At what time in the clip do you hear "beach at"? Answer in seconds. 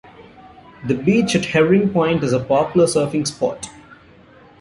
0.95-1.45